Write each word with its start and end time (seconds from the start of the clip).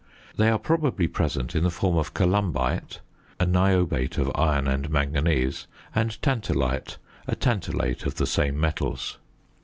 They 0.35 0.49
are 0.49 0.57
probably 0.57 1.07
present 1.07 1.55
in 1.55 1.61
the 1.63 1.69
form 1.69 1.95
of 1.95 2.15
columbite, 2.15 3.01
a 3.39 3.45
niobate 3.45 4.17
of 4.17 4.31
iron 4.33 4.67
and 4.67 4.89
manganese; 4.89 5.67
and 5.93 6.19
tantalite, 6.23 6.97
a 7.27 7.35
tantalate 7.35 8.07
of 8.07 8.15
the 8.15 8.25
same 8.25 8.59
metals. 8.59 9.19